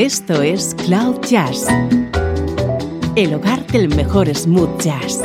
[0.00, 1.66] Esto es Cloud Jazz,
[3.16, 5.20] el hogar del mejor smooth jazz,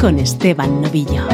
[0.00, 1.28] con Esteban Novillo.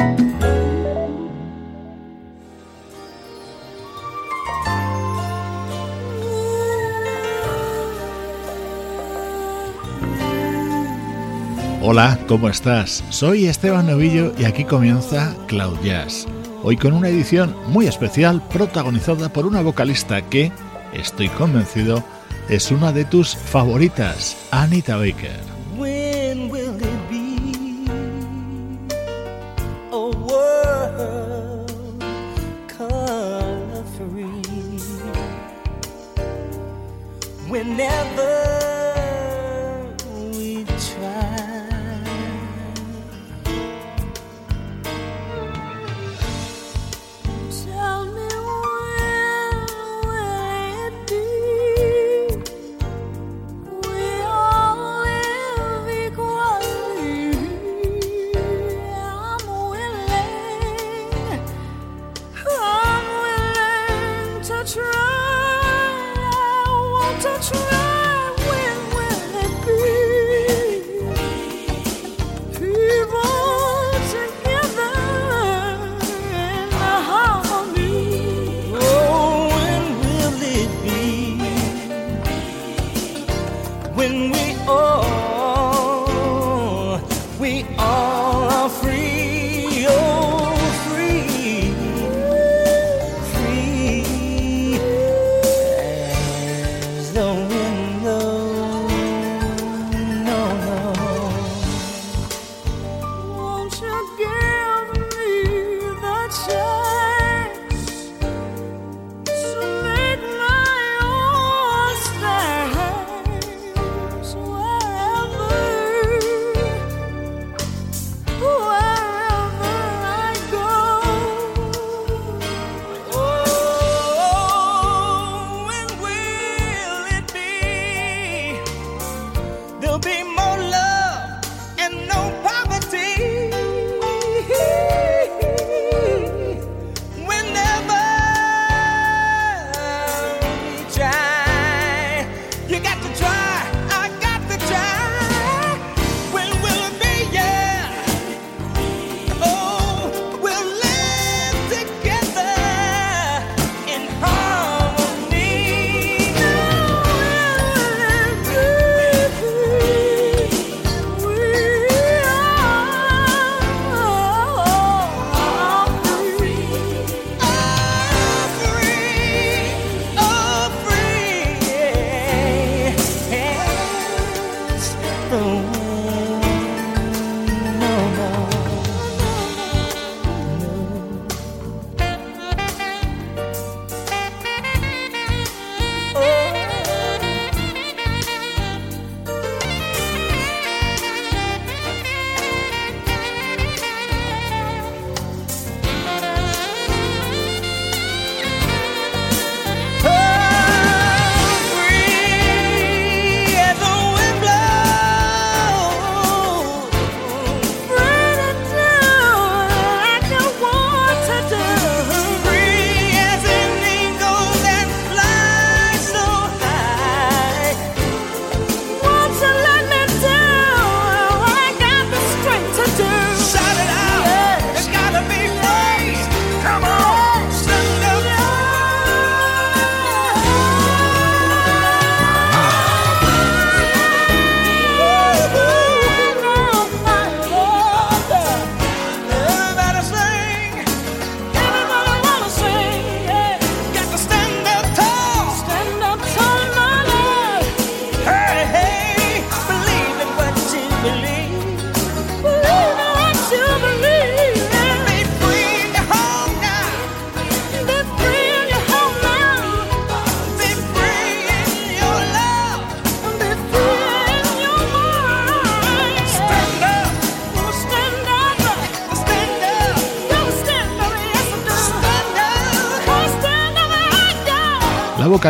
[11.80, 13.02] Hola, ¿cómo estás?
[13.08, 16.26] Soy Esteban Novillo y aquí comienza Cloud Jazz.
[16.62, 20.52] Hoy con una edición muy especial protagonizada por una vocalista que,
[20.92, 22.04] estoy convencido,
[22.48, 25.55] es una de tus favoritas, Anita Baker.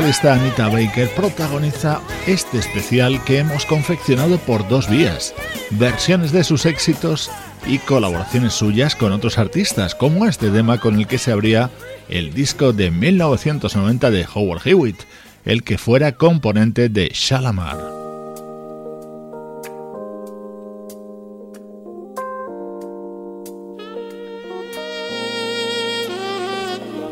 [0.06, 5.34] Vocalista Anita Baker protagoniza este especial que hemos confeccionado por dos vías,
[5.70, 7.28] versiones de sus éxitos
[7.66, 11.70] y colaboraciones suyas con otros artistas, como este tema con el que se abría
[12.08, 15.00] el disco de 1990 de Howard Hewitt,
[15.44, 17.95] el que fuera componente de Shalamar.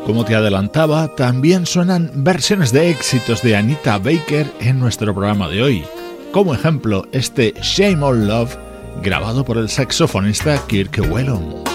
[0.05, 5.63] Como te adelantaba, también suenan versiones de éxitos de Anita Baker en nuestro programa de
[5.63, 5.83] hoy.
[6.31, 8.55] Como ejemplo, este Shame on Love,
[9.01, 11.74] grabado por el saxofonista Kirk Whelan.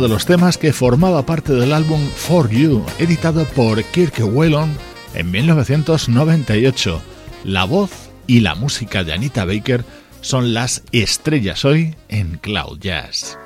[0.00, 4.76] De los temas que formaba parte del álbum For You, editado por Kirk Whelan
[5.14, 7.00] en 1998.
[7.44, 7.90] La voz
[8.26, 9.84] y la música de Anita Baker
[10.20, 13.38] son las estrellas hoy en Cloud Jazz.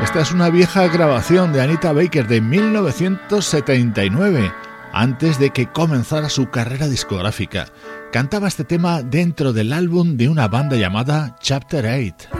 [0.00, 4.52] Esta es una vieja grabación de Anita Baker de 1979
[4.92, 7.66] antes de que comenzara su carrera discográfica.
[8.12, 12.37] Cantaba este tema dentro del álbum de una banda llamada Chapter 8.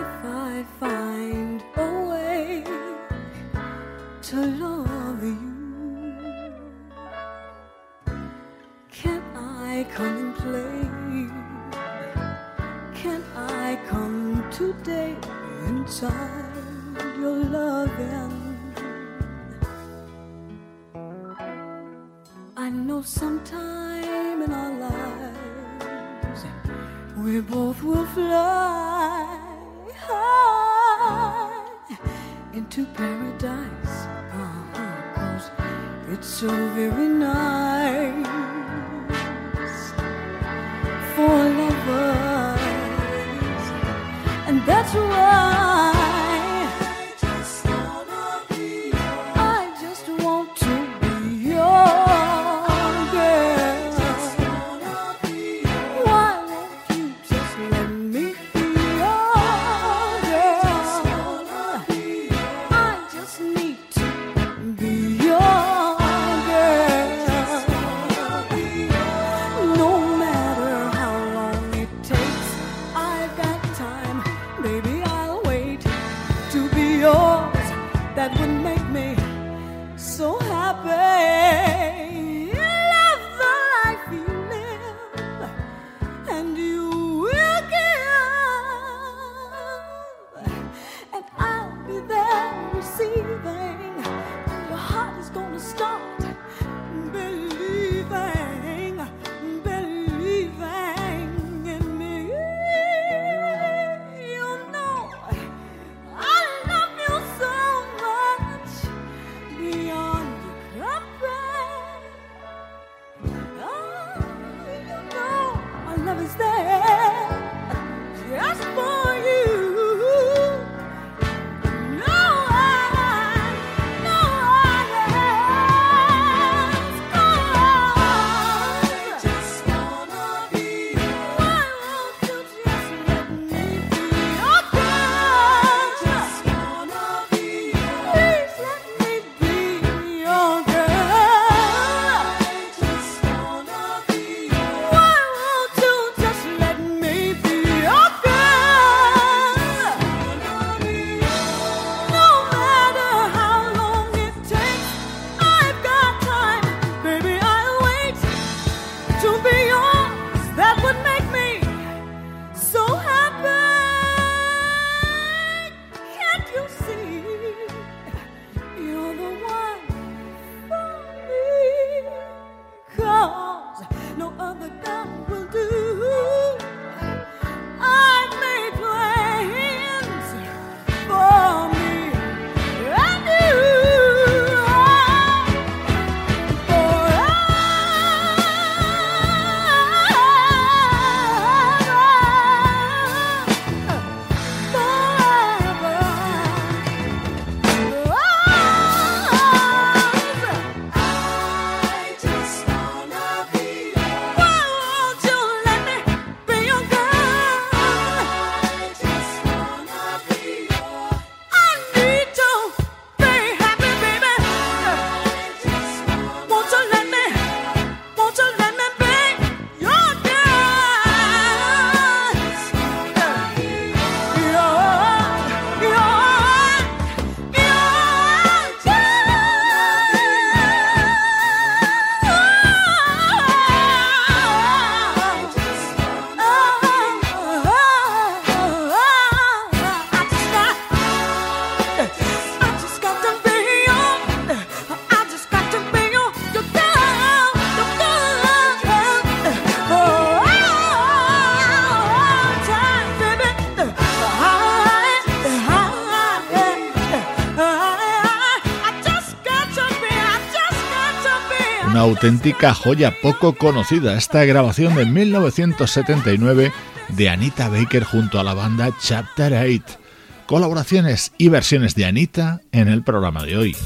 [262.19, 266.73] auténtica joya poco conocida, esta grabación de 1979
[267.11, 270.01] de Anita Baker junto a la banda Chapter 8.
[270.47, 273.77] Colaboraciones y versiones de Anita en el programa de hoy.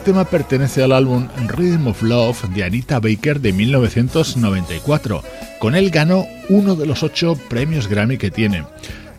[0.00, 5.22] Este tema pertenece al álbum Rhythm of Love de Anita Baker de 1994.
[5.58, 8.64] Con él ganó uno de los ocho premios Grammy que tiene.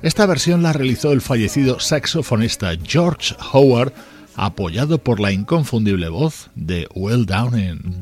[0.01, 3.93] Esta versión la realizó el fallecido saxofonista George Howard,
[4.35, 8.00] apoyado por la inconfundible voz de Will Downing.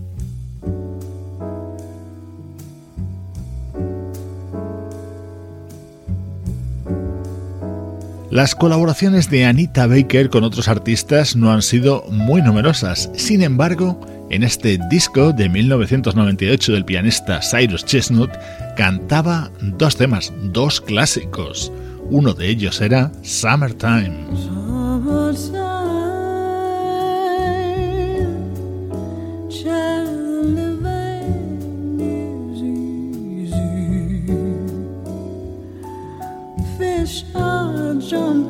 [8.39, 13.09] Las colaboraciones de Anita Baker con otros artistas no han sido muy numerosas.
[13.13, 13.99] Sin embargo,
[14.29, 18.31] en este disco de 1998 del pianista Cyrus Chestnut
[18.77, 21.69] cantaba dos temas, dos clásicos.
[22.11, 24.15] Uno de ellos era Summertime.
[38.09, 38.48] question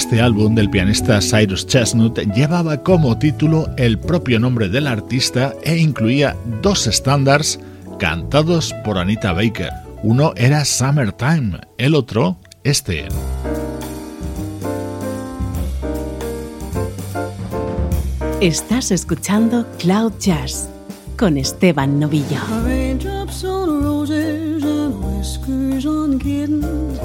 [0.00, 5.76] Este álbum del pianista Cyrus Chestnut llevaba como título el propio nombre del artista e
[5.76, 7.60] incluía dos estándares
[7.98, 9.68] cantados por Anita Baker.
[10.02, 13.08] Uno era Summertime, el otro este.
[18.40, 20.70] Estás escuchando Cloud Jazz
[21.18, 22.40] con Esteban Novillo.
[25.20, 26.98] Whiskers on kittens,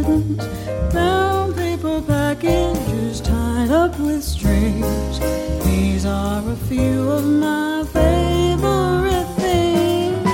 [0.00, 0.46] mittens,
[0.92, 5.18] brown paper packages tied up with strings.
[5.64, 10.24] These are a few of my favorite things.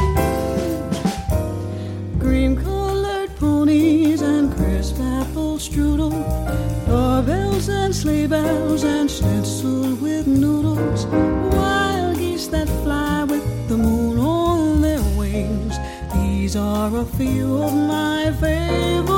[2.20, 6.12] Cream colored ponies and crisp apple strudel,
[6.86, 11.06] doorbells and sleigh bells and schnitzel with noodles,
[11.54, 15.76] wild geese that fly with the moon on their wings.
[16.14, 19.15] These are a few of my favorite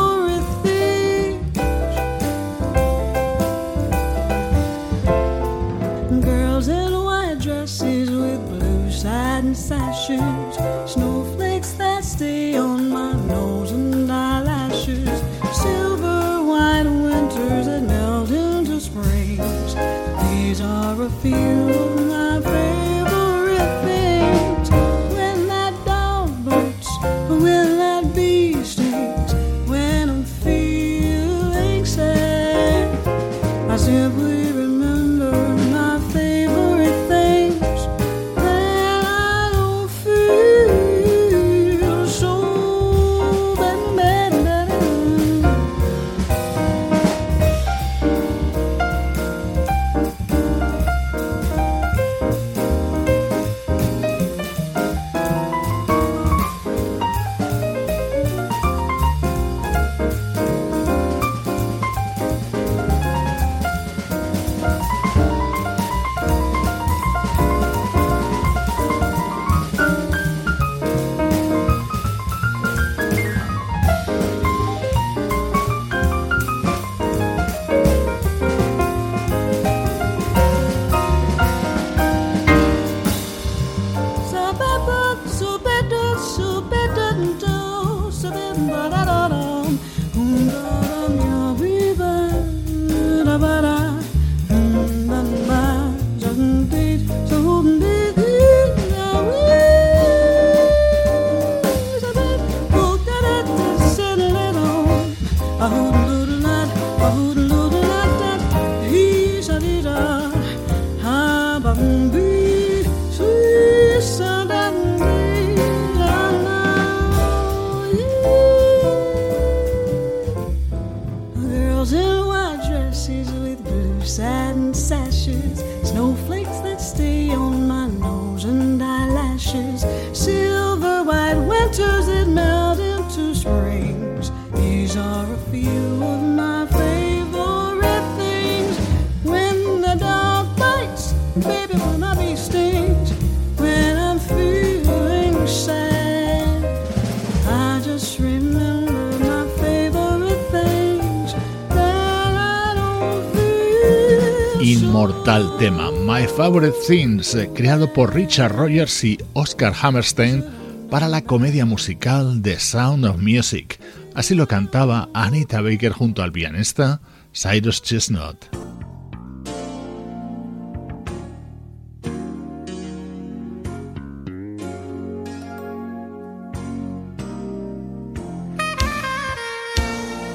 [156.49, 160.43] Favorite Things, eh, creado por Richard Rogers y Oscar Hammerstein
[160.89, 163.79] para la comedia musical The Sound of Music.
[164.15, 167.03] Así lo cantaba Anita Baker junto al pianista
[167.35, 168.47] Cyrus Chestnut.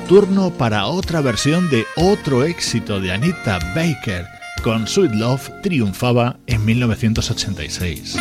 [0.07, 4.42] Turno para otra versión de otro éxito de Anita Baker.
[4.63, 8.15] Con Sweet Love triunfaba en 1986.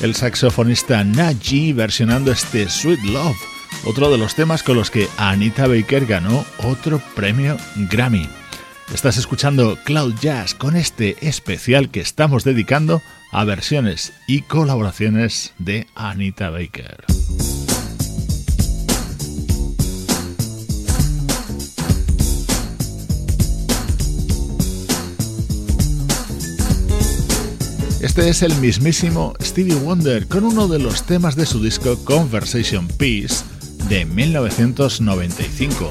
[0.00, 3.36] El saxofonista Naji versionando este Sweet Love,
[3.84, 7.56] otro de los temas con los que Anita Baker ganó otro premio
[7.90, 8.28] Grammy.
[8.94, 15.86] Estás escuchando Cloud Jazz con este especial que estamos dedicando a versiones y colaboraciones de
[15.94, 17.09] Anita Baker.
[28.00, 32.88] Este es el mismísimo Stevie Wonder con uno de los temas de su disco Conversation
[32.88, 33.44] Piece
[33.90, 35.90] de 1995.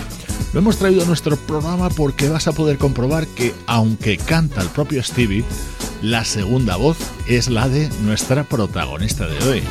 [0.51, 4.69] Lo hemos traído a nuestro programa porque vas a poder comprobar que aunque canta el
[4.69, 5.43] propio Stevie,
[6.01, 9.63] la segunda voz es la de nuestra protagonista de hoy.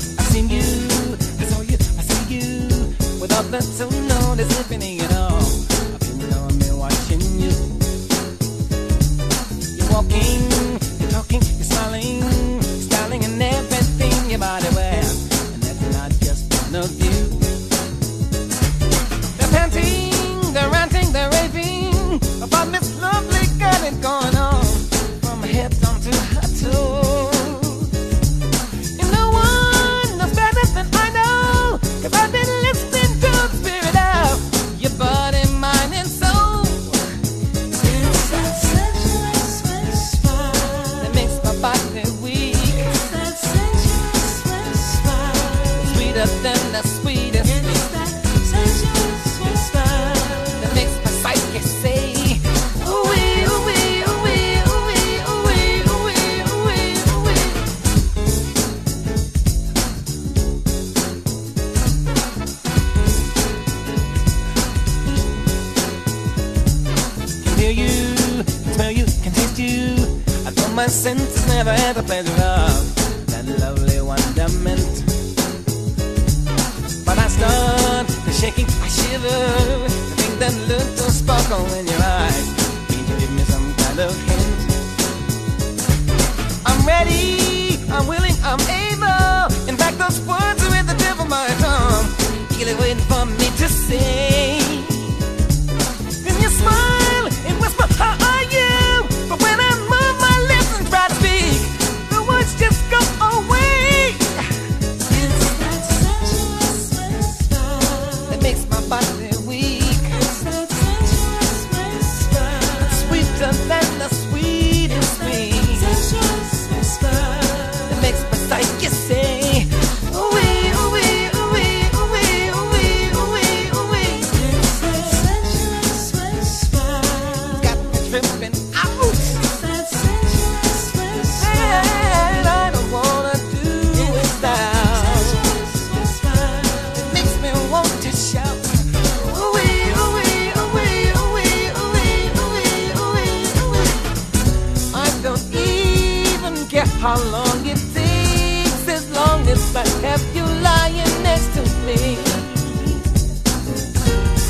[147.31, 152.17] long it takes, as long as I have you lying next to me.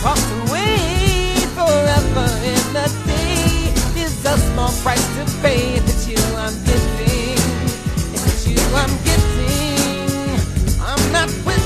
[0.02, 6.54] Cost away forever in the day is a small price to pay It's you I'm
[6.64, 7.38] getting,
[8.14, 10.80] It's you I'm getting.
[10.80, 11.57] I'm not with.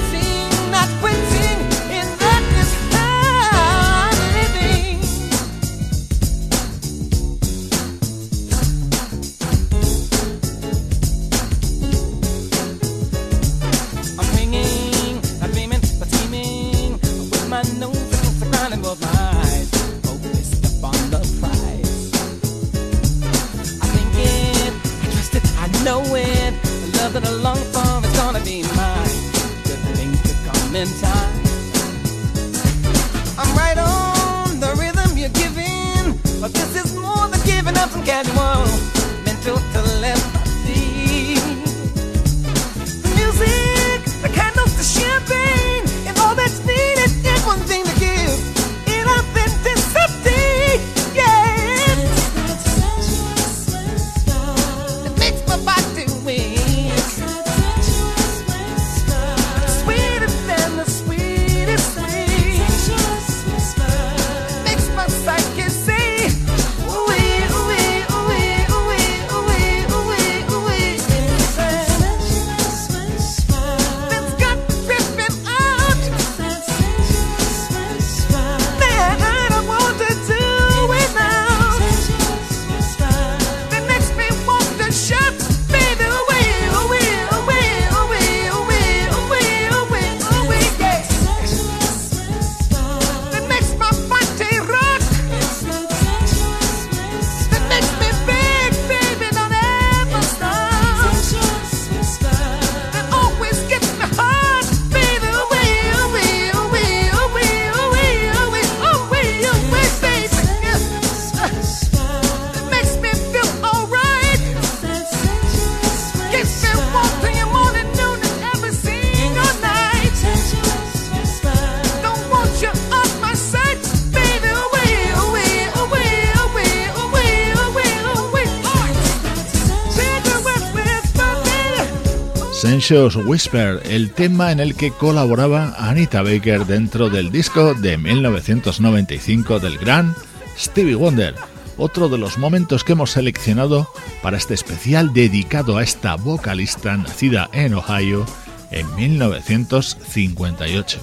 [132.93, 139.79] Whisper, el tema en el que colaboraba Anita Baker dentro del disco de 1995 del
[139.79, 140.15] gran
[140.59, 141.35] Stevie Wonder,
[141.79, 143.89] otro de los momentos que hemos seleccionado
[144.21, 148.27] para este especial dedicado a esta vocalista nacida en Ohio
[148.71, 151.01] en 1958.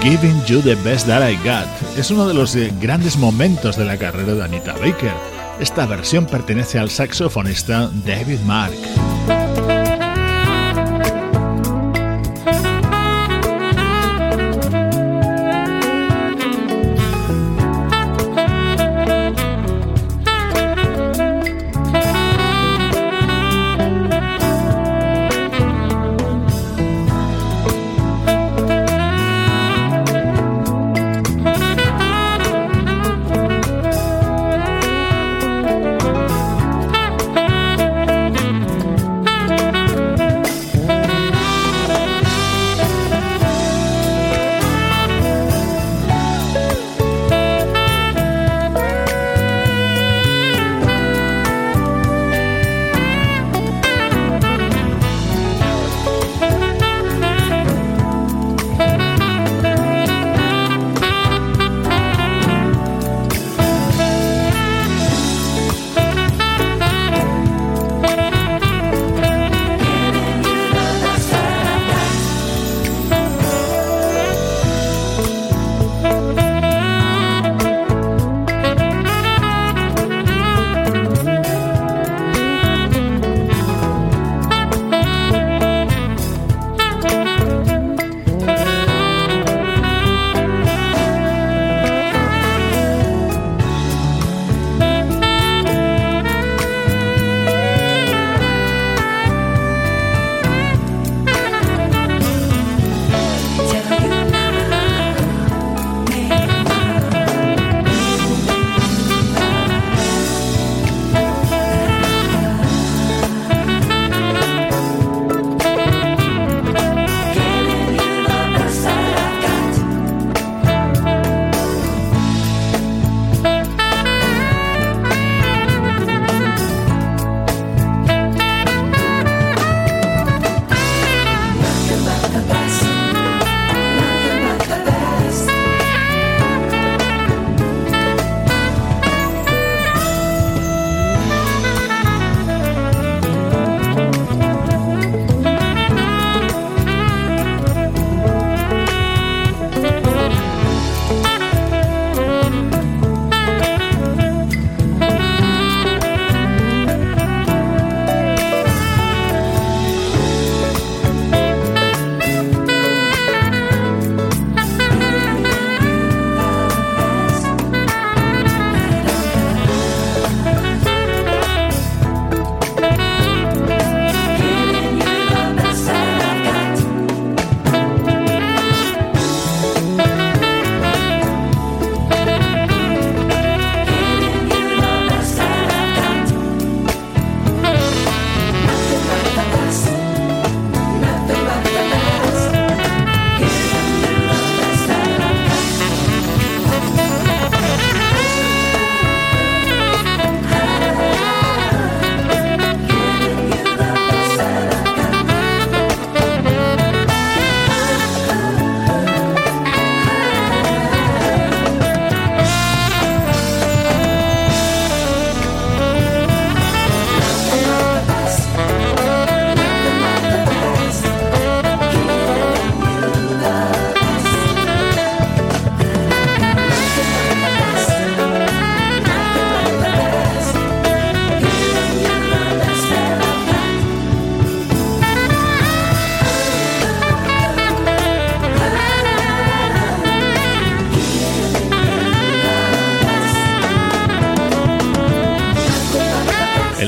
[0.00, 3.84] Giving You the Best That I Got es uno de los eh, grandes momentos de
[3.84, 5.12] la carrera de Anita Baker.
[5.60, 8.74] Esta versión pertenece al saxofonista David Mark.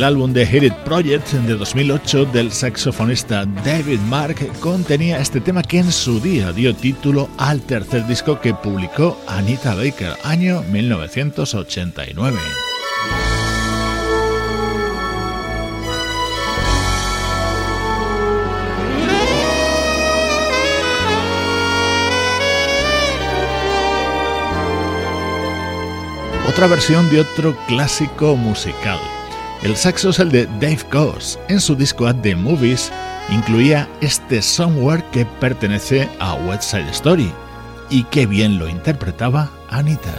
[0.06, 5.80] Álbum de Hit It Project de 2008 del saxofonista David Mark contenía este tema que
[5.80, 12.38] en su día dio título al tercer disco que publicó Anita Baker, año 1989.
[26.48, 28.98] otra versión de otro clásico musical.
[29.62, 31.38] El saxo es el de Dave Goss.
[31.48, 32.92] En su disco At the Movies
[33.30, 37.32] incluía este Somewhere que pertenece a West Side Story.
[37.90, 40.14] Y qué bien lo interpretaba Anita.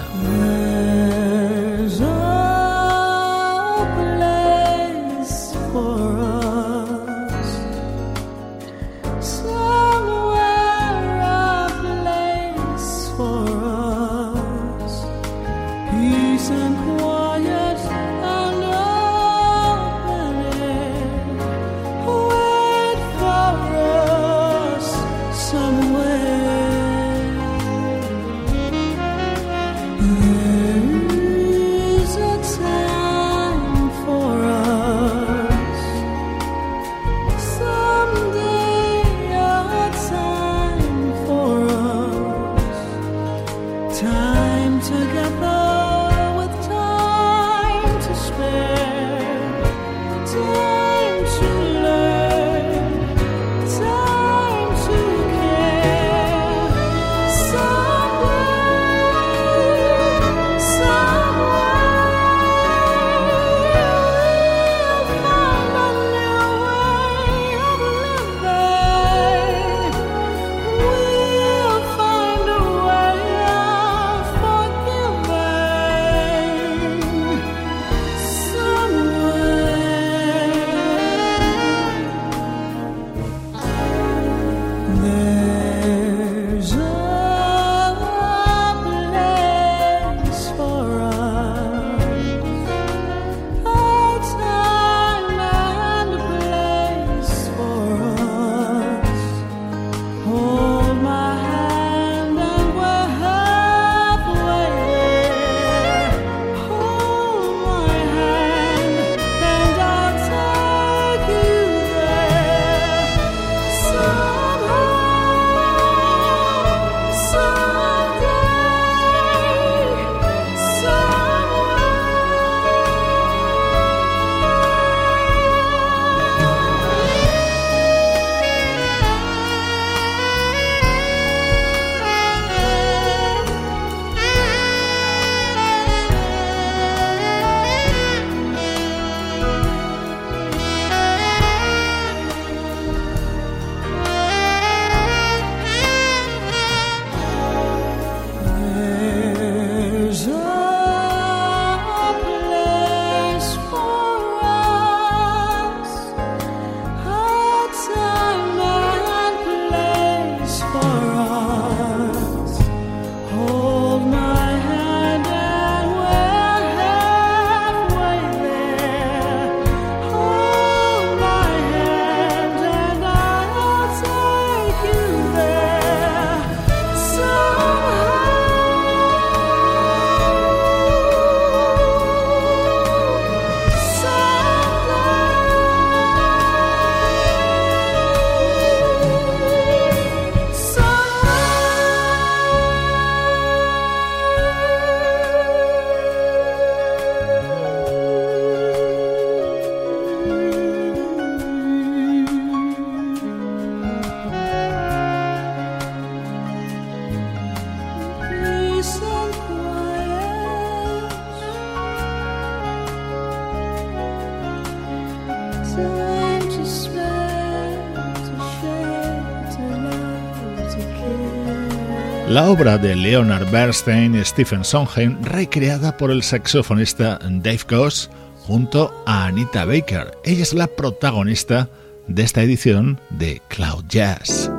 [222.30, 228.10] La obra de Leonard Bernstein y Stephen Sondheim recreada por el saxofonista Dave Goss
[228.46, 230.12] junto a Anita Baker.
[230.26, 231.70] Ella es la protagonista
[232.08, 234.52] de esta edición de Cloud Jazz.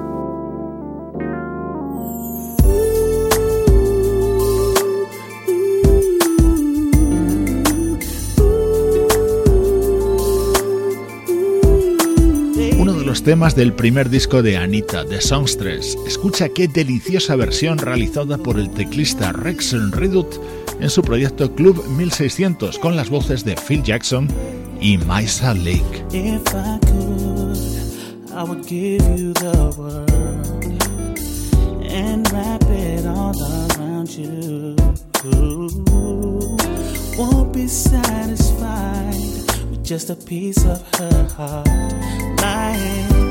[13.18, 15.98] Los temas del primer disco de Anita, The Songstress.
[16.06, 20.36] Escucha qué deliciosa versión realizada por el teclista Rex Redut
[20.78, 24.28] en su proyecto Club 1600 con las voces de Phil Jackson
[24.80, 26.04] y Maisa Lake.
[37.18, 39.37] Won't be satisfied
[39.88, 41.66] just a piece of her heart.
[42.42, 43.27] My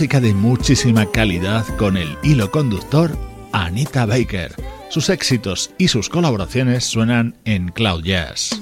[0.00, 3.10] de muchísima calidad con el hilo conductor
[3.52, 4.54] Anita Baker.
[4.88, 8.59] Sus éxitos y sus colaboraciones suenan en Cloud Jazz.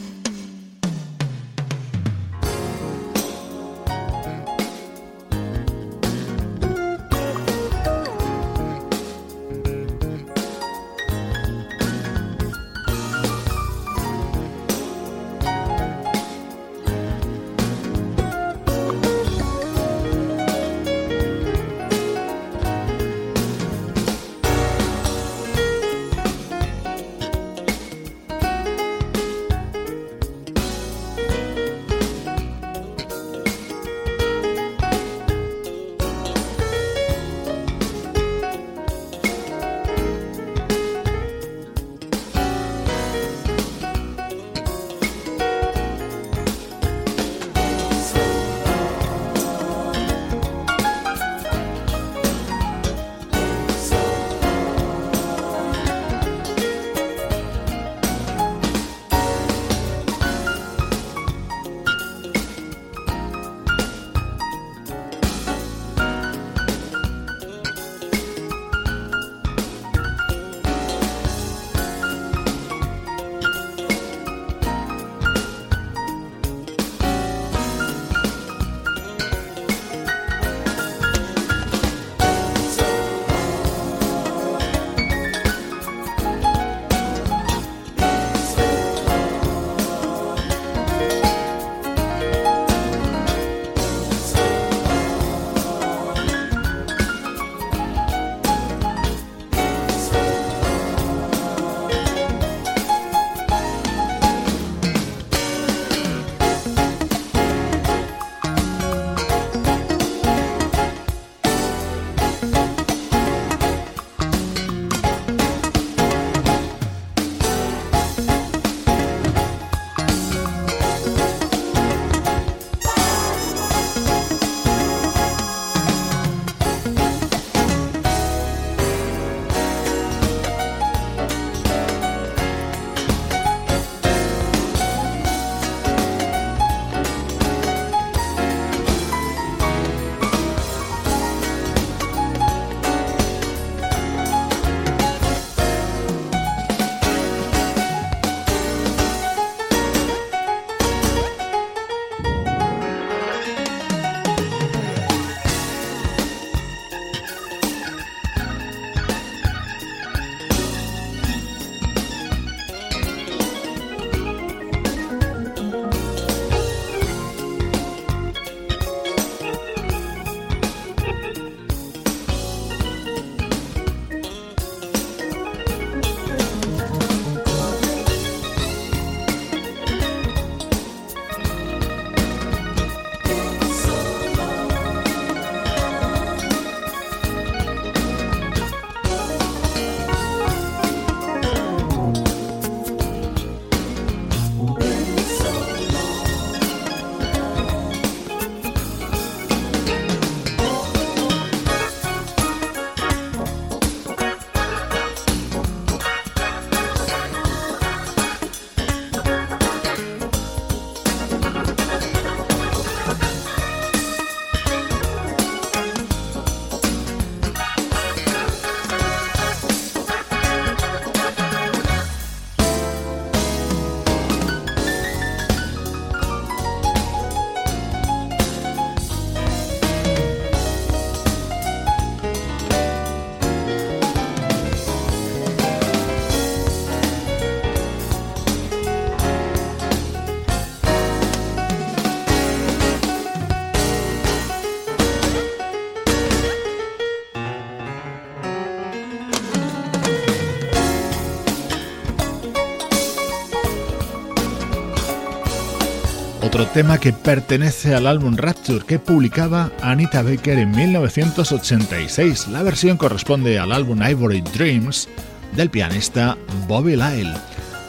[256.79, 262.47] Tema que pertenece al álbum Rapture que publicaba Anita Baker en 1986.
[262.53, 265.09] La versión corresponde al álbum Ivory Dreams
[265.57, 267.35] del pianista Bobby Lyle.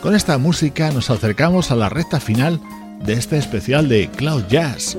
[0.02, 2.60] Con esta música nos acercamos a la recta final
[3.06, 4.98] de este especial de Cloud Jazz.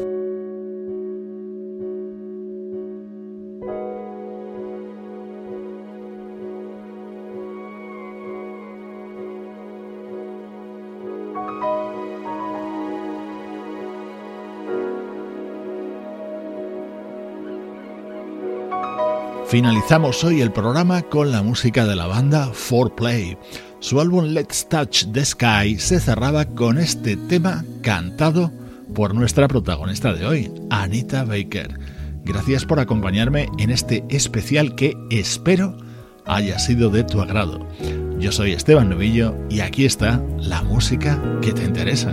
[19.51, 23.37] Finalizamos hoy el programa con la música de la banda 4Play.
[23.81, 28.53] Su álbum Let's Touch the Sky se cerraba con este tema cantado
[28.95, 31.81] por nuestra protagonista de hoy, Anita Baker.
[32.23, 35.77] Gracias por acompañarme en este especial que espero
[36.27, 37.67] haya sido de tu agrado.
[38.21, 42.13] Yo soy Esteban Novillo y aquí está la música que te interesa.